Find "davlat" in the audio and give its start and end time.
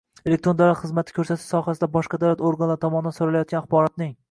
0.61-0.79, 2.25-2.43